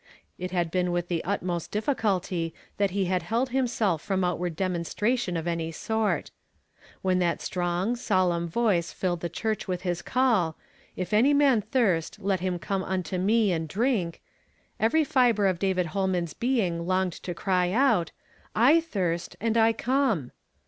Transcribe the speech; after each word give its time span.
It 0.39 0.49
had 0.49 0.71
been 0.71 0.91
with 0.91 1.09
the 1.09 1.23
utmost 1.23 1.69
difficulty 1.69 2.55
that 2.77 2.89
he 2.89 3.05
had 3.05 3.21
held 3.21 3.49
himself 3.51 4.01
from 4.01 4.23
outward 4.23 4.55
demonstration 4.55 5.37
of 5.37 5.45
any 5.45 5.71
sort. 5.71 6.31
When 7.03 7.19
that 7.19 7.39
strong, 7.39 7.95
solemn 7.95 8.47
voice 8.47 8.91
filled 8.91 9.19
the 9.19 9.29
church 9.29 9.67
with 9.67 9.83
his 9.83 10.01
call," 10.01 10.57
If 10.95 11.13
any 11.13 11.35
man 11.35 11.61
thirst, 11.61 12.17
let 12.19 12.39
him 12.39 12.57
come 12.57 12.83
unto 12.83 13.19
me, 13.19 13.51
and 13.51 13.67
drink," 13.69 14.23
every 14.79 15.03
fibre 15.03 15.45
of 15.45 15.59
David 15.59 15.85
Holman's 15.85 16.33
being 16.33 16.87
longed 16.87 17.13
to 17.21 17.35
cry 17.35 17.71
out: 17.71 18.09
"I 18.55 18.83
tliirst, 18.91 19.35
and 19.39 19.55
I 19.55 19.71
come 19.71 20.31